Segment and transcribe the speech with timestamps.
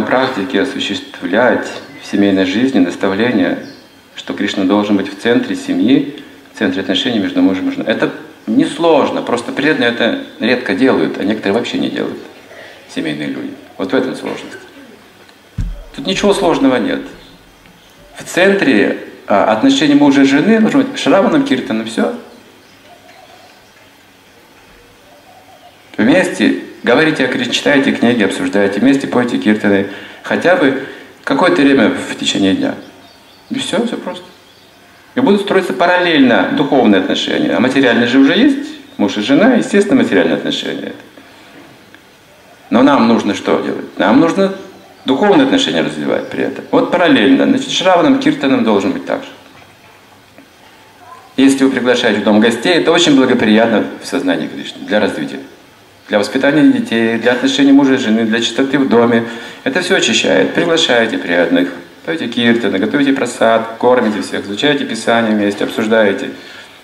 [0.00, 1.68] практике осуществлять
[2.02, 3.58] в семейной жизни наставление,
[4.14, 6.22] что Кришна должен быть в центре семьи,
[6.54, 7.88] в центре отношений между мужем и женой.
[7.88, 8.10] Это
[8.46, 12.16] несложно, просто преданные это редко делают, а некоторые вообще не делают,
[12.88, 13.52] семейные люди.
[13.76, 14.56] Вот в этом сложность.
[15.94, 17.02] Тут ничего сложного нет.
[18.16, 22.14] В центре а, отношений мужа и жены должно быть Шраваном, Киртаном, все.
[25.96, 29.88] Вместе говорите, читаете книги, обсуждаете, вместе пойте киртаны,
[30.22, 30.84] хотя бы
[31.24, 32.74] какое-то время в течение дня.
[33.50, 34.24] И все, все просто.
[35.14, 37.54] И будут строиться параллельно духовные отношения.
[37.54, 38.70] А материальные же уже есть.
[38.96, 40.92] Муж и жена, естественно, материальные отношения.
[42.70, 43.98] Но нам нужно что делать?
[43.98, 44.54] Нам нужно
[45.04, 46.64] духовные отношения развивать при этом.
[46.70, 47.44] Вот параллельно.
[47.44, 49.28] Значит, Шраваном, Киртаном должен быть так же.
[51.36, 55.40] Если вы приглашаете в дом гостей, это очень благоприятно в сознании Кришны для развития.
[56.08, 59.24] Для воспитания детей, для отношений мужа и жены, для чистоты в доме.
[59.64, 60.54] Это все очищает.
[60.54, 61.68] Приглашайте приятных.
[62.04, 66.32] Пойте киртаны, готовите просад, кормите всех, изучайте Писание вместе, обсуждаете,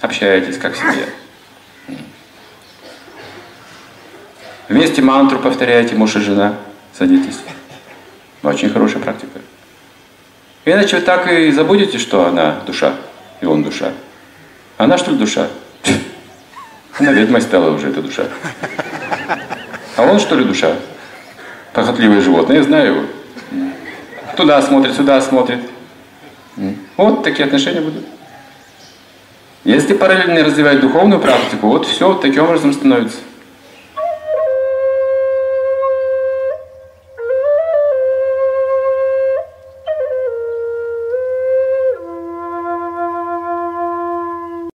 [0.00, 1.06] общаетесь как семья.
[4.68, 6.56] Вместе мантру повторяете, муж и жена,
[6.98, 7.38] садитесь.
[8.42, 9.40] Очень хорошая практика.
[10.64, 12.96] Иначе вы так и забудете, что она душа,
[13.40, 13.92] и он душа.
[14.78, 15.48] Она что ли душа?
[16.98, 18.24] Она ведьмой стала уже, эта душа.
[20.14, 20.76] Он что ли душа?
[21.72, 23.02] Похотливое животное, я знаю его.
[24.36, 25.58] Туда смотрит, сюда смотрит.
[26.96, 28.04] Вот такие отношения будут.
[29.64, 33.16] Если параллельно развивать духовную практику, вот все таким образом становится.